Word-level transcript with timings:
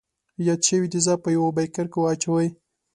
یاد 0.47 0.61
شوي 0.67 0.87
تیزاب 0.93 1.19
په 1.23 1.29
یوه 1.37 1.49
بیکر 1.57 1.85
کې 1.91 1.99
واچوئ. 2.01 2.47